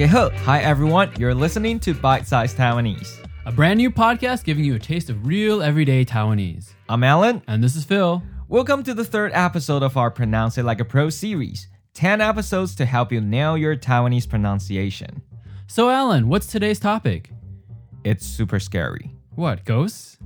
[0.00, 4.76] Ge Hi everyone, you're listening to Bite Size Taiwanese, a brand new podcast giving you
[4.76, 6.72] a taste of real everyday Taiwanese.
[6.88, 8.22] I'm Alan, and this is Phil.
[8.48, 12.74] Welcome to the third episode of our Pronounce It Like a Pro series 10 episodes
[12.76, 15.20] to help you nail your Taiwanese pronunciation.
[15.66, 17.30] So, Alan, what's today's topic?
[18.02, 19.10] It's super scary.
[19.34, 20.16] What, ghosts?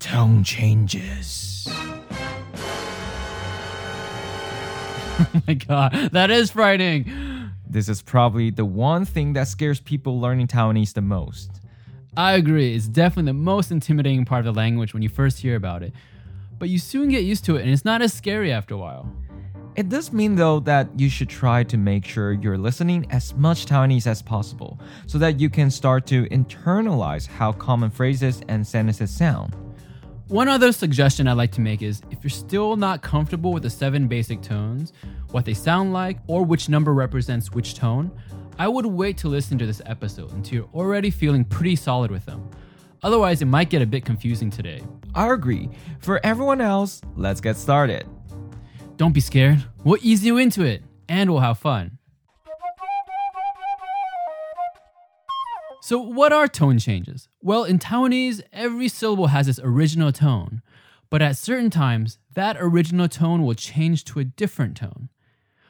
[0.00, 1.68] Tone changes.
[1.70, 2.02] oh
[5.46, 7.31] my god, that is frightening.
[7.72, 11.62] This is probably the one thing that scares people learning Taiwanese the most.
[12.14, 15.56] I agree, it's definitely the most intimidating part of the language when you first hear
[15.56, 15.94] about it.
[16.58, 19.10] But you soon get used to it and it's not as scary after a while.
[19.74, 23.64] It does mean, though, that you should try to make sure you're listening as much
[23.64, 29.10] Taiwanese as possible so that you can start to internalize how common phrases and sentences
[29.10, 29.56] sound.
[30.32, 33.68] One other suggestion I'd like to make is if you're still not comfortable with the
[33.68, 34.94] seven basic tones,
[35.30, 38.10] what they sound like, or which number represents which tone,
[38.58, 42.24] I would wait to listen to this episode until you're already feeling pretty solid with
[42.24, 42.48] them.
[43.02, 44.80] Otherwise, it might get a bit confusing today.
[45.14, 45.68] I agree.
[45.98, 48.06] For everyone else, let's get started.
[48.96, 49.62] Don't be scared.
[49.84, 51.98] We'll ease you into it, and we'll have fun.
[55.92, 57.28] So, what are tone changes?
[57.42, 60.62] Well, in Taiwanese, every syllable has its original tone,
[61.10, 65.10] but at certain times, that original tone will change to a different tone.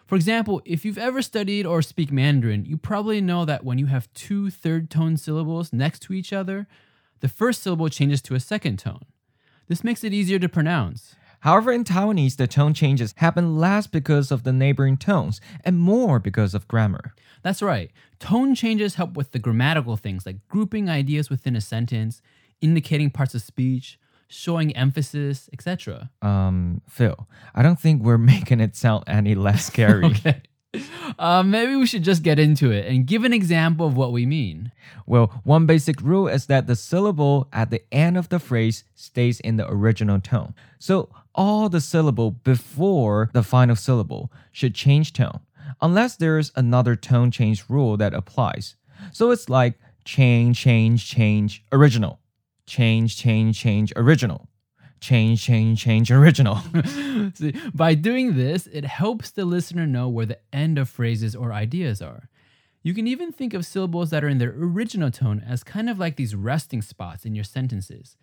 [0.06, 3.86] For example, if you've ever studied or speak Mandarin, you probably know that when you
[3.86, 6.68] have two third tone syllables next to each other,
[7.18, 9.04] the first syllable changes to a second tone.
[9.66, 11.16] This makes it easier to pronounce.
[11.42, 16.20] However, in Taiwanese, the tone changes happen less because of the neighboring tones and more
[16.20, 17.14] because of grammar.
[17.42, 17.90] That's right.
[18.20, 22.22] Tone changes help with the grammatical things like grouping ideas within a sentence,
[22.60, 23.98] indicating parts of speech,
[24.28, 26.10] showing emphasis, etc.
[26.22, 30.04] Um, Phil, I don't think we're making it sound any less scary.
[30.06, 30.42] okay.
[31.18, 34.24] Uh, maybe we should just get into it and give an example of what we
[34.24, 34.72] mean.
[35.06, 39.38] Well, one basic rule is that the syllable at the end of the phrase stays
[39.40, 40.54] in the original tone.
[40.78, 45.40] So all the syllable before the final syllable should change tone,
[45.80, 48.76] unless there's another tone change rule that applies.
[49.12, 52.20] So it's like change, change, change, original.
[52.66, 54.48] Change, change, change, original
[55.02, 56.60] change, change, change original.
[57.34, 61.52] See, by doing this, it helps the listener know where the end of phrases or
[61.52, 62.28] ideas are.
[62.82, 65.98] You can even think of syllables that are in their original tone as kind of
[65.98, 68.16] like these resting spots in your sentences.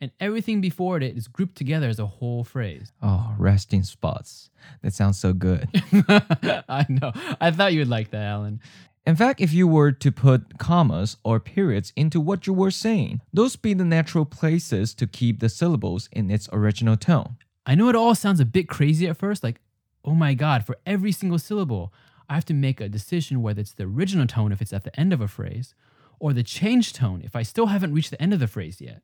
[0.00, 2.92] And everything before it is grouped together as a whole phrase.
[3.02, 4.50] Oh, resting spots.
[4.82, 5.68] That sounds so good.
[6.08, 7.12] I know.
[7.40, 8.60] I thought you would like that, Alan.
[9.06, 13.20] In fact, if you were to put commas or periods into what you were saying,
[13.32, 17.36] those be the natural places to keep the syllables in its original tone.
[17.64, 19.60] I know it all sounds a bit crazy at first, like,
[20.04, 21.92] oh my god, for every single syllable,
[22.28, 24.98] I have to make a decision whether it's the original tone if it's at the
[24.98, 25.74] end of a phrase,
[26.18, 29.02] or the change tone if I still haven't reached the end of the phrase yet.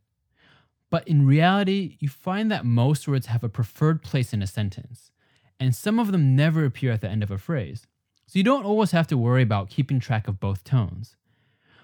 [0.92, 5.10] But in reality, you find that most words have a preferred place in a sentence,
[5.58, 7.86] and some of them never appear at the end of a phrase
[8.26, 11.16] so you don't always have to worry about keeping track of both tones.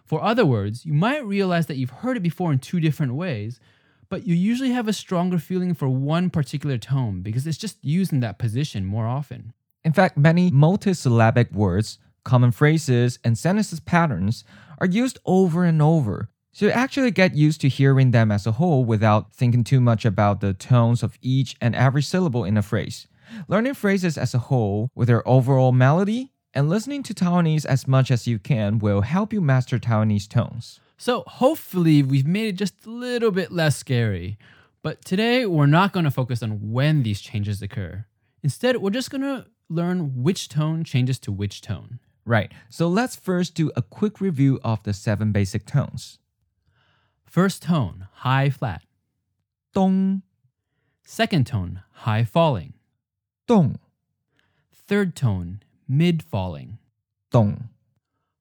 [0.04, 3.60] For other words, you might realize that you've heard it before in two different ways,
[4.10, 8.12] but you usually have a stronger feeling for one particular tone because it's just used
[8.12, 9.52] in that position more often.
[9.84, 14.44] In fact, many multisyllabic words, common phrases, and sentences patterns
[14.78, 16.30] are used over and over.
[16.58, 20.04] So you actually get used to hearing them as a whole without thinking too much
[20.04, 23.06] about the tones of each and every syllable in a phrase.
[23.46, 28.10] Learning phrases as a whole with their overall melody and listening to Taiwanese as much
[28.10, 30.80] as you can will help you master Taiwanese tones.
[30.96, 34.36] So, hopefully, we've made it just a little bit less scary.
[34.82, 38.04] But today, we're not going to focus on when these changes occur.
[38.42, 42.00] Instead, we're just going to learn which tone changes to which tone.
[42.24, 46.18] Right, so let's first do a quick review of the seven basic tones.
[47.28, 48.82] First tone, high flat.
[49.74, 50.22] Dong.
[51.04, 52.72] Second tone, high falling.
[53.46, 53.78] Dong.
[54.72, 56.78] Third tone, mid falling.
[57.30, 57.68] Dong.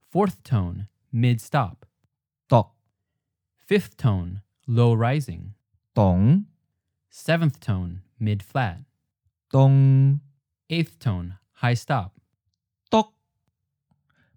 [0.09, 1.85] Fourth tone, mid stop.
[2.47, 2.73] Dok.
[3.57, 5.53] Fifth tone, low rising.
[5.93, 6.45] Dong.
[7.09, 8.79] Seventh tone, mid flat.
[9.51, 10.21] Dong.
[10.69, 12.13] Eighth tone, high stop.
[12.89, 13.11] Dok.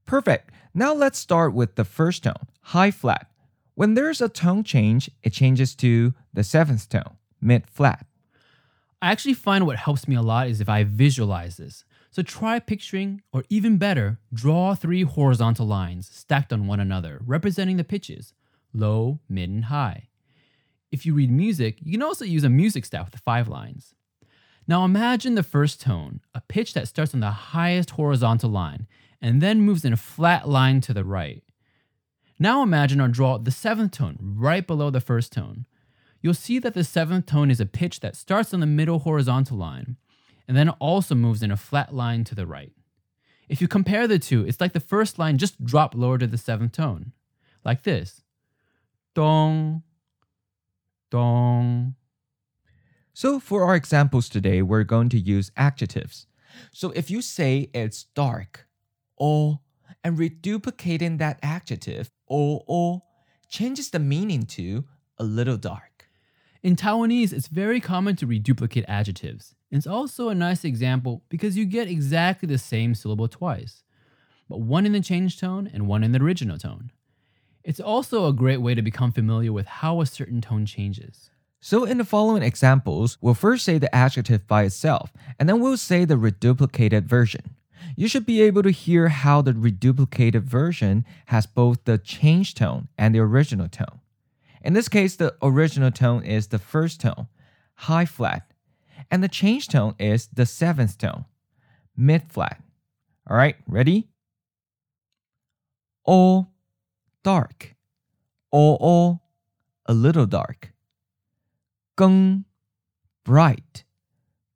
[0.07, 0.51] Perfect.
[0.75, 3.30] Now let's start with the first tone, high flat.
[3.81, 8.05] When there's a tone change, it changes to the seventh tone, mid flat.
[9.01, 11.87] I actually find what helps me a lot is if I visualize this.
[12.11, 17.79] So try picturing, or even better, draw three horizontal lines stacked on one another, representing
[17.79, 18.35] the pitches
[18.75, 20.11] low, mid, and high.
[20.93, 23.95] If you read music, you can also use a music staff with five lines.
[24.69, 28.87] Now imagine the first tone, a pitch that starts on the highest horizontal line,
[29.23, 31.43] and then moves in a flat line to the right.
[32.43, 35.67] Now imagine or draw the seventh tone right below the first tone.
[36.23, 39.59] You'll see that the seventh tone is a pitch that starts on the middle horizontal
[39.59, 39.99] line
[40.49, 42.73] and then also moves in a flat line to the right.
[43.51, 46.39] If you compare the two, it's like the first line just dropped lower to the
[46.39, 47.13] seventh tone,
[47.63, 48.23] like this.
[49.15, 49.83] Dong,
[51.11, 51.95] dong.
[53.13, 56.27] So for our examples today, we're going to use adjectives.
[56.73, 58.67] So if you say it's dark,
[59.17, 59.61] or
[60.03, 63.03] and reduplicating that adjective, or
[63.49, 64.85] changes the meaning to
[65.19, 66.07] a little dark.
[66.63, 69.55] In Taiwanese, it's very common to reduplicate adjectives.
[69.71, 73.83] It's also a nice example because you get exactly the same syllable twice,
[74.49, 76.93] but one in the change tone and one in the original tone.
[77.63, 81.31] It's also a great way to become familiar with how a certain tone changes.
[81.61, 85.77] So in the following examples, we'll first say the adjective by itself, and then we'll
[85.77, 87.57] say the reduplicated version.
[87.96, 92.88] You should be able to hear how the reduplicated version has both the change tone
[92.98, 94.00] and the original tone.
[94.62, 97.28] In this case, the original tone is the first tone,
[97.76, 98.52] high flat,
[99.12, 101.26] and the change tone is the seventh tone,
[101.96, 102.62] mid flat.
[103.30, 104.10] All right, ready?
[106.04, 106.52] All
[107.24, 107.76] dark,
[108.52, 109.22] all all
[109.86, 110.72] a little dark.
[111.96, 112.44] 更
[113.24, 113.86] bright,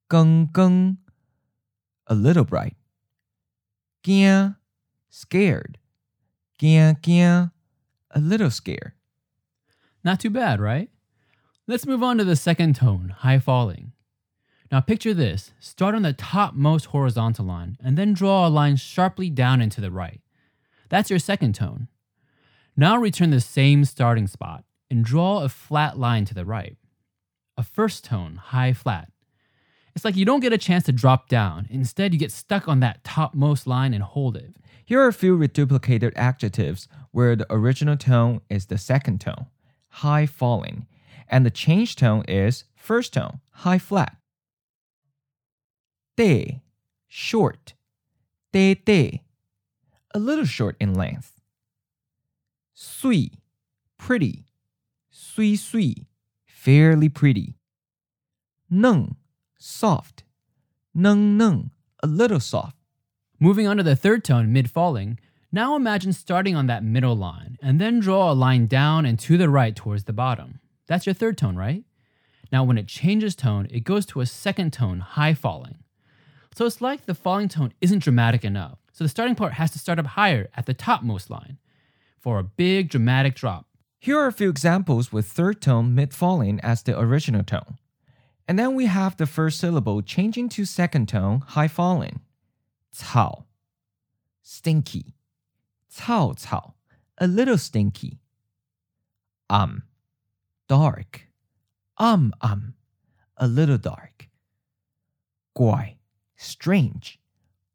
[0.10, 0.98] 更更
[2.07, 2.75] a little bright.
[4.05, 4.56] Gyan,
[5.09, 5.79] scared.
[6.61, 7.53] Gyan, gyan,
[8.11, 8.93] a little scared.
[10.05, 10.91] Not too bad, right?
[11.67, 13.93] Let's move on to the second tone, high falling.
[14.71, 19.31] Now picture this start on the topmost horizontal line and then draw a line sharply
[19.31, 20.21] down and to the right.
[20.91, 21.89] That's your second tone.
[22.77, 26.77] Now return the same starting spot and draw a flat line to the right.
[27.56, 29.11] A first tone, high flat.
[29.94, 31.67] It's like you don't get a chance to drop down.
[31.70, 34.56] Instead, you get stuck on that topmost line and hold it.
[34.85, 39.46] Here are a few reduplicated adjectives where the original tone is the second tone,
[39.88, 40.87] high falling,
[41.29, 44.17] and the change tone is first tone, high flat.
[46.17, 46.62] Day,
[47.06, 47.75] short.
[48.52, 49.23] Day, day,
[50.14, 51.41] a little short in length.
[52.73, 53.32] Sui,
[53.99, 54.44] pretty.
[55.11, 56.06] Sui, sui,
[56.44, 57.56] fairly pretty.
[58.70, 59.17] Nung,
[59.64, 60.25] soft.
[60.94, 61.70] Nung, nung,
[62.02, 62.76] a little soft.
[63.40, 65.19] Moving on to the third tone, mid falling,
[65.50, 69.38] now imagine starting on that middle line and then draw a line down and to
[69.38, 70.61] the right towards the bottom.
[70.87, 71.84] That's your third tone, right?
[72.52, 75.78] Now, when it changes tone, it goes to a second tone, high falling.
[76.55, 78.78] So it's like the falling tone isn't dramatic enough.
[78.93, 81.58] So the starting part has to start up higher at the topmost line
[82.20, 83.67] for a big dramatic drop.
[83.99, 87.78] Here are a few examples with third tone mid falling as the original tone.
[88.48, 92.21] And then we have the first syllable changing to second tone high falling.
[92.92, 93.45] 草
[94.42, 95.13] stinky.
[95.89, 96.74] 草草
[97.18, 98.19] a little stinky.
[99.50, 99.83] Um
[100.68, 101.27] dark.
[101.98, 102.74] Um um
[103.38, 104.30] a little dark.
[105.56, 105.98] 怪
[106.36, 107.19] strange.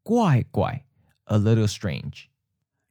[0.05, 0.85] 怪怪
[1.27, 2.31] a little strange.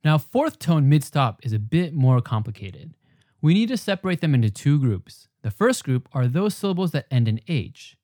[0.04, 2.94] Now, fourth tone mid stop is a bit more complicated.
[3.42, 5.27] We need to separate them into two groups.
[5.43, 7.97] The first group are those syllables that end in H,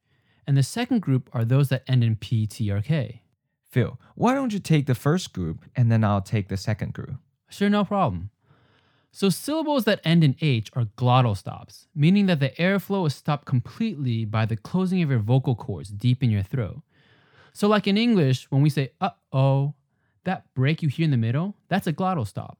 [0.47, 3.23] and the second group are those that end in P, T, or K.
[3.71, 7.17] Phil, why don't you take the first group and then I'll take the second group?
[7.49, 8.31] Sure, no problem.
[9.11, 13.47] So, syllables that end in H are glottal stops, meaning that the airflow is stopped
[13.47, 16.83] completely by the closing of your vocal cords deep in your throat.
[17.53, 19.75] So, like in English, when we say uh oh,
[20.25, 22.59] that break you hear in the middle, that's a glottal stop.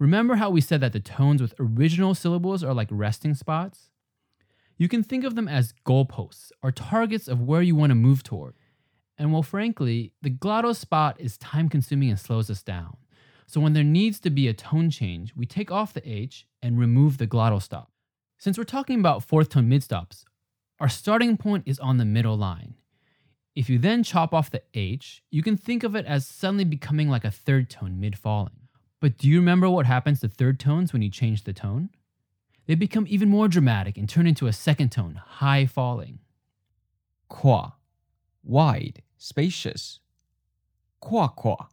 [0.00, 3.90] Remember how we said that the tones with original syllables are like resting spots?
[4.78, 8.22] You can think of them as goalposts or targets of where you want to move
[8.22, 8.54] toward.
[9.18, 12.96] And well, frankly, the glottal stop is time consuming and slows us down.
[13.46, 16.78] So when there needs to be a tone change, we take off the H and
[16.78, 17.92] remove the glottal stop.
[18.38, 20.24] Since we're talking about fourth tone midstops,
[20.78, 22.76] our starting point is on the middle line.
[23.54, 27.10] If you then chop off the H, you can think of it as suddenly becoming
[27.10, 28.59] like a third tone mid falling.
[29.00, 31.88] But do you remember what happens to third tones when you change the tone?
[32.66, 36.20] They become even more dramatic and turn into a second tone, high falling.
[37.28, 37.72] Qua,
[38.44, 40.00] wide, spacious.
[41.00, 41.68] Qua qua,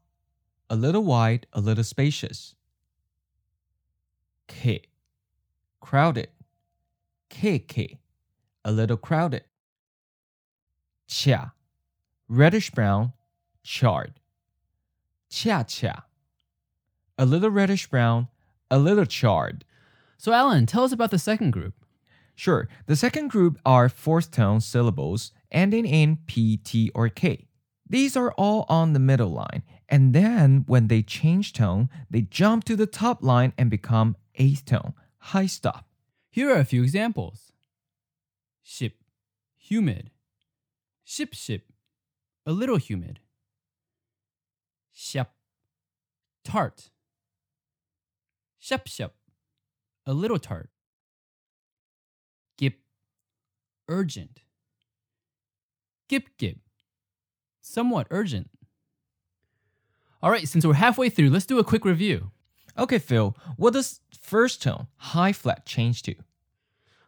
[0.70, 2.56] a little wide, a little spacious.
[4.48, 4.84] K,
[5.82, 6.30] crowded.
[7.30, 8.00] K k,
[8.64, 9.44] a little crowded.
[11.08, 11.52] Chia,
[12.30, 13.12] reddish brown,
[13.64, 14.14] charred.
[15.30, 16.06] Chia chia,
[17.18, 18.28] a little reddish brown,
[18.70, 19.66] a little charred.
[20.18, 21.74] So, Alan, tell us about the second group.
[22.36, 27.48] Sure, the second group are fourth tone syllables ending in P, T, or K.
[27.90, 32.66] These are all on the middle line, and then when they change tone, they jump
[32.66, 35.88] to the top line and become eighth tone, high stop.
[36.30, 37.52] Here are a few examples.
[38.62, 38.94] Ship,
[39.58, 40.12] humid,
[41.04, 41.72] ship, ship,
[42.46, 43.20] a little humid,
[44.92, 45.32] shep,
[46.44, 46.90] tart,
[48.68, 49.14] shep, shep,
[50.06, 50.70] a little tart,
[52.58, 52.80] gip,
[53.88, 54.42] urgent,
[56.10, 56.58] gip, gip,
[57.62, 58.50] somewhat urgent.
[60.22, 62.32] All right, since we're halfway through, let's do a quick review.
[62.78, 66.16] Okay, Phil, what does first tone, high flat, change to?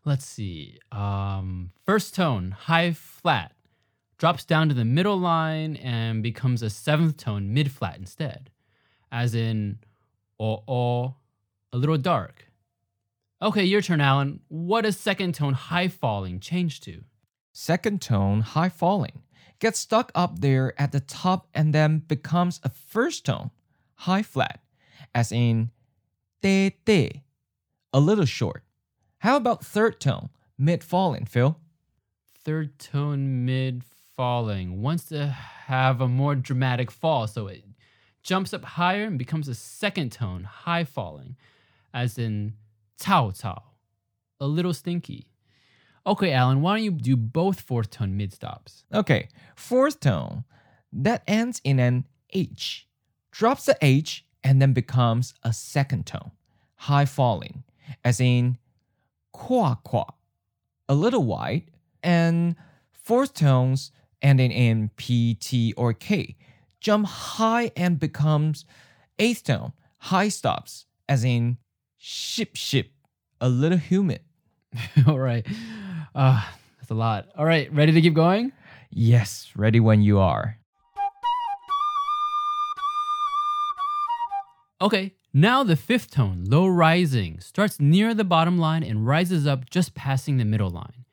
[0.06, 0.80] Let's see.
[0.94, 3.52] Um, first tone, high flat,
[4.18, 8.50] drops down to the middle line and becomes a seventh tone, mid flat instead,
[9.12, 9.80] as in
[10.40, 11.16] oh oh,
[11.72, 12.46] a little dark.
[13.42, 14.42] Okay, your turn, Alan.
[14.50, 17.04] What does second tone, high falling, change to?
[17.54, 19.24] Second tone, high falling,
[19.60, 23.52] gets stuck up there at the top and then becomes a first tone,
[23.96, 24.62] high flat,
[25.14, 25.72] as in
[26.42, 27.24] te te,
[27.94, 28.64] a little short.
[29.20, 31.58] How about third tone, mid falling, Phil?
[32.44, 33.84] Third tone, mid
[34.16, 37.64] falling, wants to have a more dramatic fall, so it
[38.22, 41.36] jumps up higher and becomes a second tone, high falling,
[41.94, 42.54] as in
[43.00, 43.62] cao cao,
[44.40, 45.28] a little stinky.
[46.06, 48.84] Okay, Alan, why don't you do both fourth tone mid stops?
[48.94, 50.44] Okay, fourth tone,
[50.92, 52.88] that ends in an H,
[53.32, 56.32] drops the H and then becomes a second tone,
[56.76, 57.64] high falling,
[58.04, 58.58] as in
[59.32, 60.06] qua qua,
[60.88, 61.70] a little wide,
[62.02, 62.56] and
[62.92, 63.92] fourth tones
[64.22, 66.36] ending in P, T, or K
[66.80, 68.66] jump high and becomes
[69.18, 71.58] eighth tone, high stops, as in
[72.00, 72.90] ship ship,
[73.40, 74.22] a little humid.
[75.08, 75.46] All right.
[76.16, 76.44] Uh,
[76.80, 77.28] that's a lot.
[77.38, 78.52] All right, ready to keep going?
[78.90, 80.58] Yes, ready when you are.
[84.82, 89.70] Okay, now the fifth tone, low rising, starts near the bottom line and rises up
[89.70, 91.06] just passing the middle line.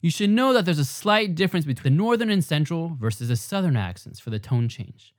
[0.00, 3.36] You should know that there's a slight difference between the northern and central versus the
[3.36, 5.14] southern accents for the tone change.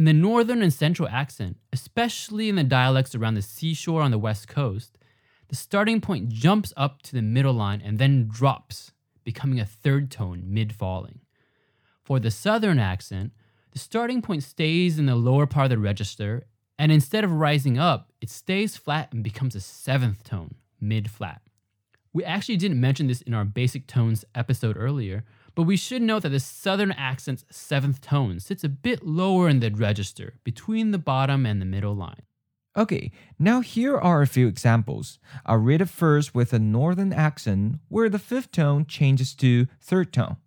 [0.00, 4.18] In the northern and central accent, especially in the dialects around the seashore on the
[4.18, 4.96] west coast,
[5.48, 8.92] the starting point jumps up to the middle line and then drops,
[9.24, 11.20] becoming a third tone mid falling.
[12.02, 13.32] For the southern accent,
[13.72, 16.46] the starting point stays in the lower part of the register,
[16.78, 21.42] and instead of rising up, it stays flat and becomes a seventh tone mid flat.
[22.14, 25.24] We actually didn't mention this in our basic tones episode earlier,
[25.60, 29.60] but we should note that the southern accent's seventh tone sits a bit lower in
[29.60, 32.22] the register, between the bottom and the middle line.
[32.78, 35.18] Okay, now here are a few examples.
[35.44, 40.14] I'll read it first with a northern accent where the fifth tone changes to third
[40.14, 40.38] tone.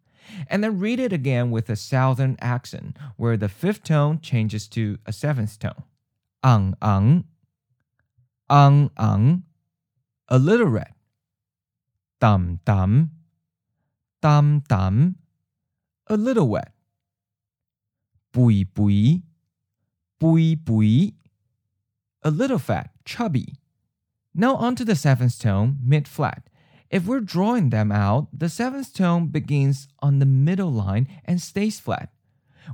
[0.47, 4.97] And then read it again with a southern accent where the fifth tone changes to
[5.05, 5.83] a seventh tone.
[6.43, 7.25] Ang ang.
[8.49, 9.43] Ang ang.
[10.27, 10.95] A little red.
[12.19, 13.11] Dum dum.
[14.23, 15.17] Dum dum.
[16.07, 16.71] A little wet.
[18.31, 19.21] Bui bui.
[20.19, 21.13] Bui bui
[22.23, 23.55] a little fat, chubby.
[24.33, 26.49] Now onto the seventh tone, mid flat.
[26.89, 31.79] If we're drawing them out, the seventh tone begins on the middle line and stays
[31.79, 32.09] flat.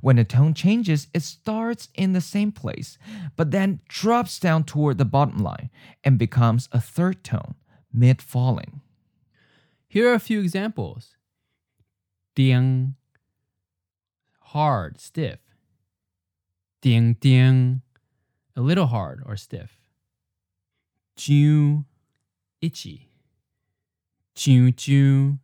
[0.01, 2.97] When the tone changes, it starts in the same place,
[3.35, 5.71] but then drops down toward the bottom line
[6.03, 7.55] and becomes a third tone,
[7.91, 8.81] mid falling.
[9.87, 11.15] Here are a few examples.
[12.39, 12.95] Ding.
[14.39, 15.39] Hard, stiff.
[16.79, 17.81] Ding, ding
[18.55, 19.77] a little hard or stiff.
[21.17, 21.83] Chew,
[22.61, 23.09] itchy.
[24.35, 25.39] Chew, chew,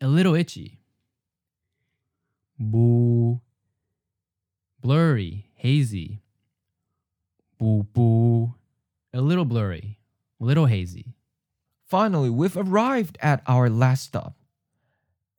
[0.00, 0.80] a little itchy.
[2.58, 3.40] Boo,
[4.80, 6.22] blurry, hazy.
[7.56, 8.52] Boo, boo,
[9.14, 10.00] a little blurry,
[10.40, 11.14] a little hazy.
[11.84, 14.34] Finally, we've arrived at our last stop.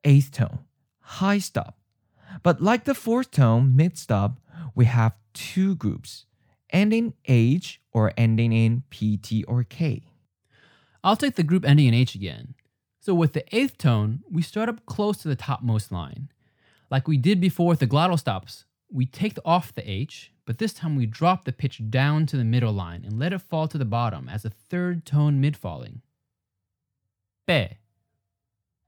[0.02, 0.60] Eighth tone,
[1.08, 1.78] high stop.
[2.42, 4.40] But like the fourth tone, mid stop,
[4.74, 6.26] we have two groups
[6.70, 10.02] ending in H or ending in PT or K.
[11.02, 12.54] I'll take the group ending in H again.
[13.00, 16.28] So with the eighth tone, we start up close to the topmost line.
[16.90, 20.72] Like we did before with the glottal stops, we take off the H, but this
[20.72, 23.78] time we drop the pitch down to the middle line and let it fall to
[23.78, 26.02] the bottom as a third tone mid falling.
[27.46, 27.78] Be,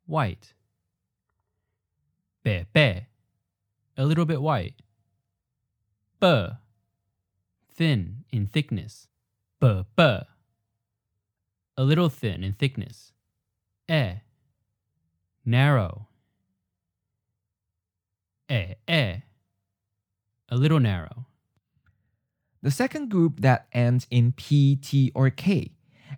[0.06, 0.52] white.
[2.42, 3.06] Be, be,
[3.96, 4.74] a little bit white.
[6.20, 6.46] B,
[7.72, 9.08] thin in thickness.
[9.60, 10.02] B, b.
[11.76, 13.12] A little thin in thickness.
[13.90, 14.20] E,
[15.44, 16.08] narrow.
[18.50, 19.22] E, e.
[20.48, 21.26] a little narrow.
[22.62, 25.72] The second group that ends in P, T, or K.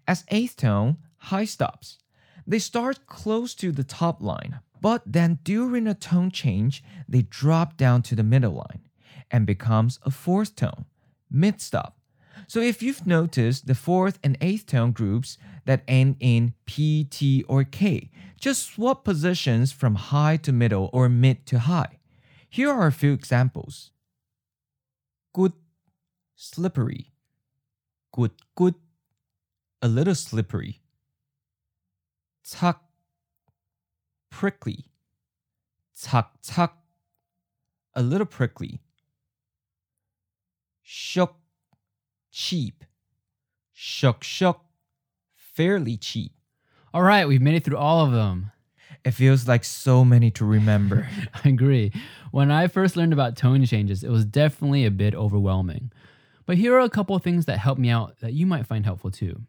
[0.09, 1.99] As eighth tone, high stops.
[2.47, 7.76] They start close to the top line, but then during a tone change, they drop
[7.76, 8.82] down to the middle line
[9.30, 10.86] and becomes a fourth tone,
[11.30, 11.96] mid stop.
[12.48, 17.44] So if you've noticed the fourth and eighth tone groups that end in P, T,
[17.46, 18.10] or K,
[18.40, 22.00] just swap positions from high to middle or mid to high.
[22.50, 23.92] Here are a few examples.
[25.32, 25.52] Good,
[26.34, 27.12] slippery.
[28.12, 28.74] Good, good,
[29.80, 30.80] a little slippery.
[32.44, 32.80] 착,
[34.32, 34.86] prickly.
[35.94, 36.72] 착, 착,
[37.94, 38.80] a little prickly.
[40.82, 41.36] Shook,
[42.32, 42.82] cheap.
[43.72, 44.62] Shook, shook,
[45.36, 46.32] fairly cheap.
[46.92, 48.50] All right, we've made it through all of them.
[49.04, 51.08] It feels like so many to remember.
[51.44, 51.92] I agree.
[52.30, 55.92] When I first learned about tone changes, it was definitely a bit overwhelming.
[56.46, 58.84] But here are a couple of things that helped me out that you might find
[58.84, 59.42] helpful too.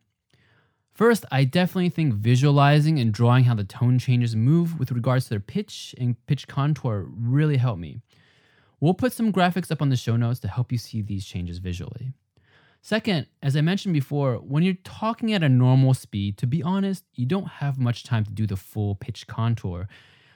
[0.93, 5.31] First, I definitely think visualizing and drawing how the tone changes move with regards to
[5.31, 8.01] their pitch and pitch contour really helped me.
[8.79, 11.57] We'll put some graphics up on the show notes to help you see these changes
[11.57, 12.13] visually.
[12.81, 17.05] Second, as I mentioned before, when you're talking at a normal speed, to be honest,
[17.15, 19.87] you don't have much time to do the full pitch contour.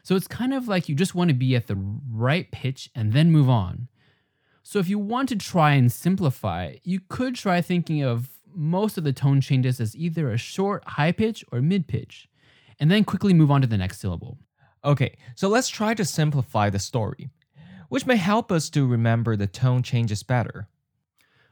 [0.02, 1.76] So it's kind of like you just want to be at the
[2.10, 3.90] right pitch and then move on.
[4.64, 9.04] So if you want to try and simplify, you could try thinking of most of
[9.04, 12.28] the tone changes as either a short high pitch or mid pitch,
[12.80, 14.38] and then quickly move on to the next syllable.
[14.84, 17.30] Okay, so let's try to simplify the story,
[17.90, 20.68] which may help us to remember the tone changes better.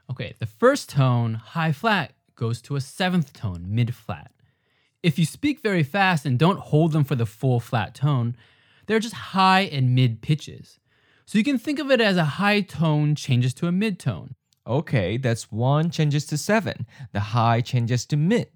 [0.10, 4.32] Okay, the first tone, high flat, goes to a seventh tone, mid flat.
[5.02, 8.36] If you speak very fast and don't hold them for the full flat tone,
[8.88, 10.80] they're just high and mid pitches.
[11.26, 14.36] So you can think of it as a high tone changes to a mid tone.
[14.68, 16.88] Okay, that's one changes to seven.
[17.12, 18.48] The high changes to mid.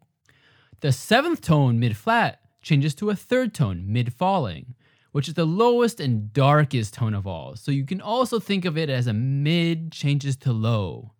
[0.79, 4.75] The seventh tone, mid flat, changes to a third tone, mid falling,
[5.11, 7.55] which is the lowest and darkest tone of all.
[7.55, 11.11] So you can also think of it as a mid changes to low.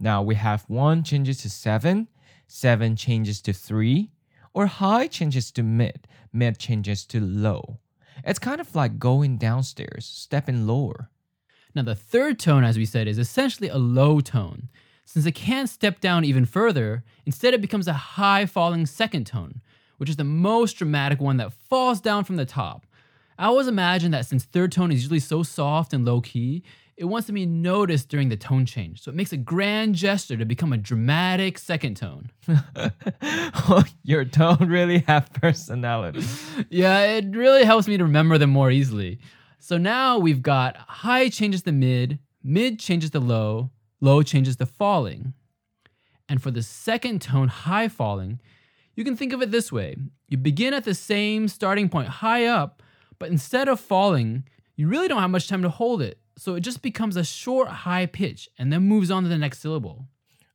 [0.00, 2.08] Now we have one changes to seven,
[2.48, 4.10] seven changes to three,
[4.54, 7.78] or high changes to mid, mid changes to low.
[8.24, 11.10] It's kind of like going downstairs, stepping lower.
[11.74, 14.68] Now, the third tone, as we said, is essentially a low tone.
[15.04, 19.60] Since it can't step down even further, instead it becomes a high falling second tone,
[19.96, 22.86] which is the most dramatic one that falls down from the top.
[23.38, 26.62] I always imagine that since third tone is usually so soft and low key,
[26.96, 29.02] it wants to be noticed during the tone change.
[29.02, 32.30] So it makes a grand gesture to become a dramatic second tone.
[34.04, 36.22] Your tone really have personality.
[36.70, 39.18] yeah, it really helps me to remember them more easily.
[39.64, 43.70] So now we've got high changes the mid, mid changes the low,
[44.00, 45.34] low changes the falling.
[46.28, 48.40] And for the second tone, high falling,
[48.96, 49.94] you can think of it this way.
[50.26, 52.82] You begin at the same starting point high up,
[53.20, 54.42] but instead of falling,
[54.74, 56.18] you really don't have much time to hold it.
[56.36, 59.60] So it just becomes a short high pitch and then moves on to the next
[59.60, 60.08] syllable.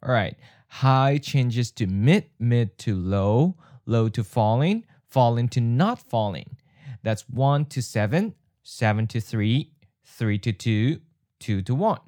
[0.03, 0.35] All right.
[0.67, 6.57] High changes to mid, mid to low, low to falling, falling to not falling.
[7.03, 8.33] That's 1 to 7,
[8.69, 9.71] 7 to 3,
[10.03, 11.01] 3 to 2,
[11.39, 11.99] 2 to 1.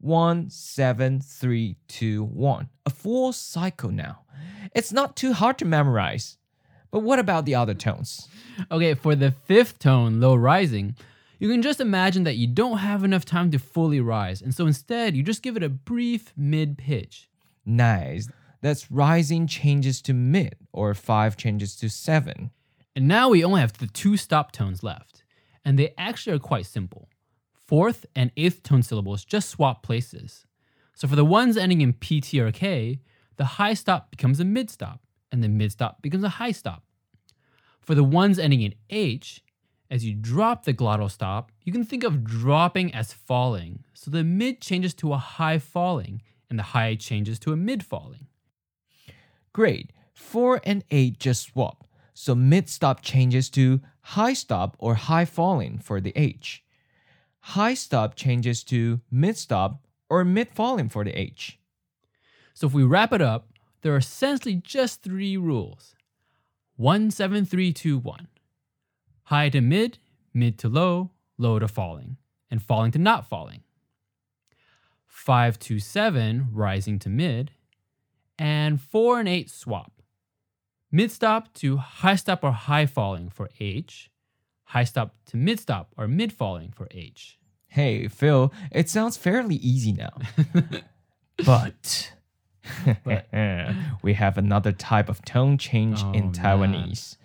[0.00, 2.68] 1, 7, 3, 2, 1.
[2.86, 4.22] A full cycle now.
[4.74, 6.38] It's not too hard to memorize.
[6.90, 8.28] But what about the other tones?
[8.68, 10.96] Okay, for the fifth tone, low rising,
[11.38, 14.66] you can just imagine that you don't have enough time to fully rise, and so
[14.66, 17.30] instead you just give it a brief mid pitch.
[17.64, 18.28] Nice.
[18.60, 22.50] That's rising changes to mid, or 5 changes to 7.
[22.96, 25.22] And now we only have the two stop tones left,
[25.64, 27.08] and they actually are quite simple.
[27.52, 30.46] Fourth and eighth tone syllables just swap places.
[30.94, 33.00] So for the ones ending in P, T, or K,
[33.36, 35.00] the high stop becomes a mid stop,
[35.32, 36.84] and the mid stop becomes a high stop.
[37.80, 39.42] For the ones ending in H,
[39.90, 43.84] as you drop the glottal stop, you can think of dropping as falling.
[43.94, 47.84] So the mid changes to a high falling, and the high changes to a mid
[47.84, 48.26] falling.
[49.52, 49.92] Great.
[50.12, 51.86] 4 and 8 just swap.
[52.12, 56.62] So mid stop changes to high stop or high falling for the H.
[57.40, 61.58] High stop changes to mid stop or mid falling for the H.
[62.54, 63.48] So if we wrap it up,
[63.82, 65.94] there are essentially just three rules
[66.76, 68.28] 17321
[69.30, 69.98] high to mid,
[70.34, 72.16] mid to low, low to falling,
[72.50, 73.62] and falling to not falling.
[75.06, 77.52] 5 to 7, rising to mid,
[78.38, 79.99] and 4 and 8 swap.
[80.92, 84.10] Mid stop to high stop or high falling for H,
[84.64, 87.38] high stop to mid stop or mid falling for H.
[87.68, 90.10] Hey, Phil, it sounds fairly easy now.
[91.46, 92.12] but
[94.02, 96.32] we have another type of tone change Oh, in man.
[96.32, 97.16] Taiwanese.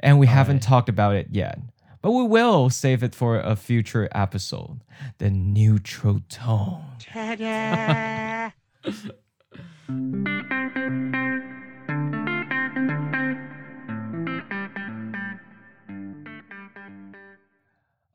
[0.00, 0.62] And we haven't right.
[0.62, 1.58] talked about it yet.
[2.00, 4.80] But we will save it for a future episode.
[5.18, 6.84] The neutral tone.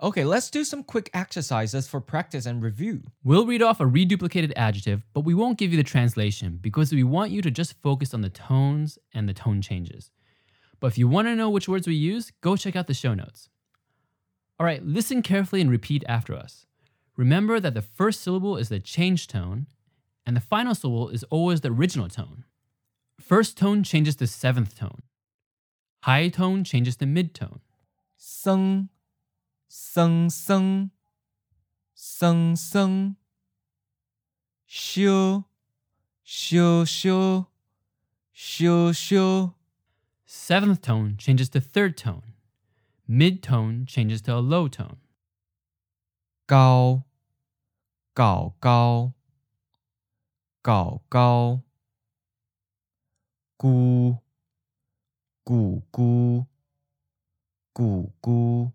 [0.01, 3.01] Okay, let's do some quick exercises for practice and review.
[3.21, 7.03] We'll read off a reduplicated adjective, but we won't give you the translation because we
[7.03, 10.12] want you to just focus on the tones and the tone changes.
[10.79, 13.13] But if you want to know which words we use, go check out the show
[13.13, 13.49] notes.
[14.57, 16.65] All right, listen carefully and repeat after us.
[17.17, 19.67] Remember that the first syllable is the change tone,
[20.25, 22.45] and the final syllable is always the original tone.
[23.19, 25.01] First tone changes to seventh tone.
[26.03, 27.59] High tone changes to mid tone.
[28.19, 28.89] 生
[29.68, 30.90] 生生
[31.94, 33.16] 生生
[34.66, 35.44] 修
[36.24, 37.46] 修修
[38.33, 39.55] 修修
[40.27, 42.35] Seventh tone changes to third tone.
[43.07, 44.98] Mid tone changes to a low tone.
[46.46, 47.05] 高
[48.12, 49.14] 高高
[50.61, 51.62] 高高
[53.57, 54.18] 咕
[55.44, 56.46] 咕咕
[57.72, 58.72] 咕咕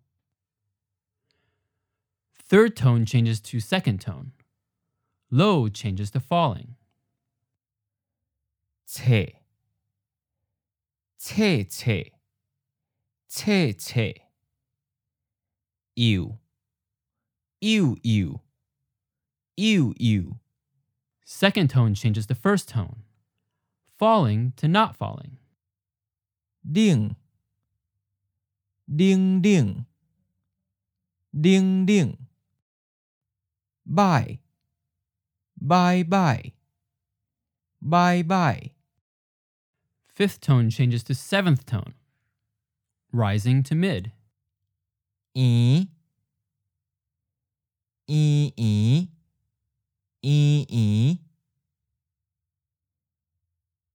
[2.46, 4.32] Third tone changes to second tone.
[5.30, 6.76] Low changes to falling.
[8.94, 9.40] 채,
[11.18, 12.12] 채, 채,
[13.28, 14.14] 채, 채.
[15.96, 16.38] You,
[17.60, 18.40] you, you,
[19.56, 20.38] you, you.
[21.24, 23.02] Second tone changes to first tone.
[23.98, 25.38] Falling to not falling.
[26.70, 27.16] Ding,
[28.94, 29.86] ding, ding,
[31.32, 32.18] ding, ding
[33.86, 34.38] bye.
[35.60, 36.52] Bye bye.
[37.80, 38.70] Bye bye.
[40.06, 41.94] Fifth tone changes to seventh tone.
[43.12, 44.12] Rising to mid.
[45.34, 45.88] E.
[48.06, 49.08] E e.
[50.22, 51.18] E e.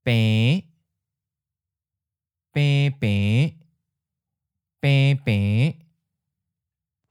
[0.03, 0.63] Bang
[2.53, 3.55] bang bang
[4.81, 5.73] bang bang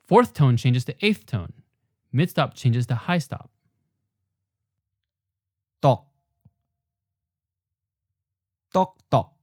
[0.06, 1.52] fourth tone changes to eighth tone.
[2.12, 3.50] Mid stop changes to high stop.
[5.82, 6.06] Tok.
[8.72, 9.34] Tok tok.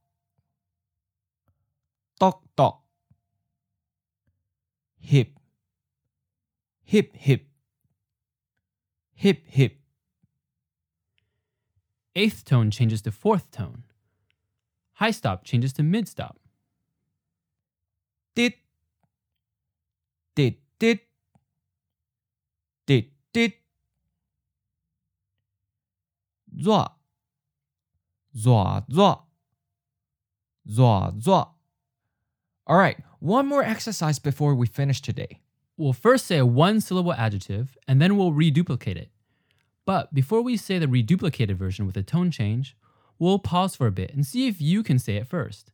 [2.18, 2.82] Tok tok.
[4.98, 5.38] Hip.
[6.84, 7.46] Hip hip.
[9.14, 9.78] Hip hip.
[12.14, 13.84] Eighth tone changes to fourth tone.
[14.94, 16.38] High stop changes to mid stop.
[18.34, 18.54] Did.
[20.34, 21.00] Did did
[22.86, 23.52] dit dit
[26.58, 26.90] zwa
[28.34, 29.26] zwa zwa
[30.64, 31.54] zwa zwa
[32.66, 35.40] all right one more exercise before we finish today.
[35.76, 39.10] We'll first say a one syllable adjective and then we'll reduplicate it.
[39.84, 42.76] But before we say the reduplicated version with a tone change
[43.18, 45.72] we'll pause for a bit and see if you can say it first.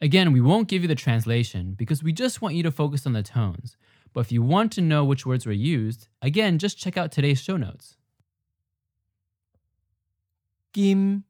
[0.00, 3.12] Again we won't give you the translation because we just want you to focus on
[3.12, 3.76] the tones.
[4.12, 7.40] But if you want to know which words were used, again, just check out today's
[7.40, 7.96] show notes.
[10.72, 11.24] kim.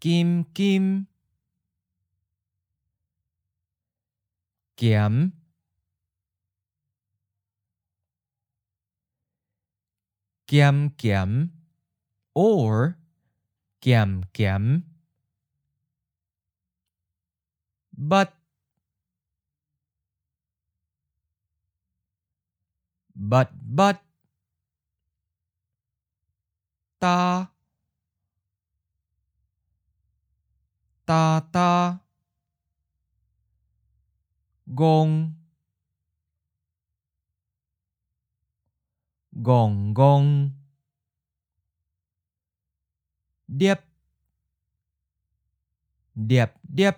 [0.00, 1.06] Kim kim.
[4.76, 5.30] Kiểm
[10.46, 11.48] kiểm kiểm
[12.34, 12.92] or
[13.80, 14.82] kiểm kiểm
[17.92, 18.41] but
[23.22, 24.02] but but
[26.98, 27.46] ta.
[31.06, 31.98] Ta ta.
[34.66, 35.34] Gong.
[39.32, 40.50] Gong gong.
[43.48, 43.80] Điệp.
[46.14, 46.96] Điệp điệp.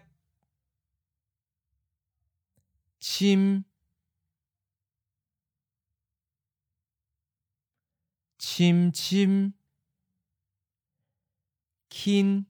[3.01, 3.63] Chim.
[8.55, 9.53] Chim chim.
[11.91, 12.47] Kin.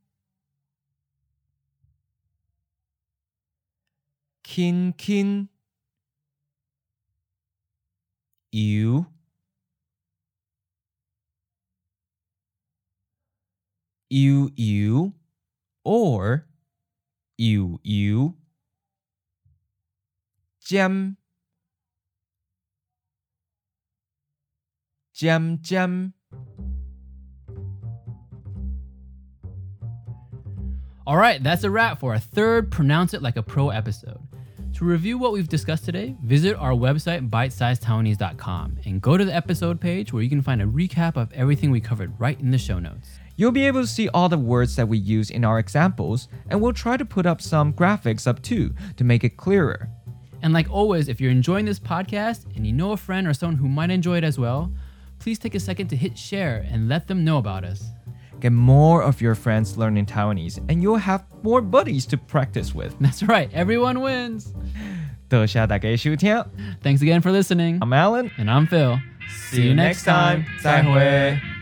[4.42, 5.48] Kin kin.
[8.52, 9.06] You
[14.10, 15.14] you you
[15.84, 16.46] or
[17.38, 18.34] you you
[20.60, 21.16] jam
[25.14, 26.12] jam jam.
[31.06, 34.18] All right, that's a wrap for our third Pronounce It Like a Pro episode.
[34.74, 39.80] To review what we've discussed today, visit our website, bitesizedtaiwanese.com, and go to the episode
[39.80, 42.80] page where you can find a recap of everything we covered right in the show
[42.80, 43.08] notes.
[43.36, 46.60] You'll be able to see all the words that we use in our examples, and
[46.60, 49.90] we'll try to put up some graphics up too to make it clearer.
[50.42, 53.56] And like always, if you're enjoying this podcast and you know a friend or someone
[53.56, 54.72] who might enjoy it as well,
[55.23, 57.83] please take a second to hit share and let them know about us.
[58.39, 62.95] Get more of your friends learning Taiwanese, and you'll have more buddies to practice with.
[62.99, 64.53] That's right, everyone wins.
[65.27, 66.43] 多谢大家收听
[66.81, 67.79] Thanks again for listening.
[67.79, 68.31] I'm Alan.
[68.37, 68.99] And I'm Phil.
[69.51, 70.45] See you next time.
[70.61, 71.52] 再会。